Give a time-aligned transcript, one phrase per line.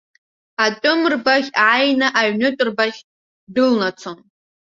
[0.65, 3.01] Атәым рбаӷь ааины аҩнытә рбаӷь
[3.53, 4.19] дәылнацон.